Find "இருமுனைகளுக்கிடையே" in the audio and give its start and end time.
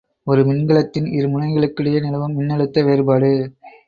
1.09-1.99